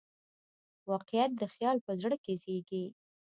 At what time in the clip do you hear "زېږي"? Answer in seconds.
2.43-2.85